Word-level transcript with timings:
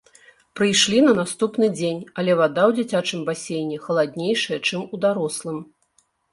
Прыйшлі 0.59 1.01
на 1.07 1.13
наступны 1.19 1.69
дзень, 1.75 1.99
але 2.21 2.31
вада 2.41 2.63
ў 2.71 2.79
дзіцячым 2.79 3.19
басейне 3.29 3.77
халаднейшая, 3.87 4.59
чым 4.67 4.91
у 4.97 5.05
дарослым. 5.07 5.65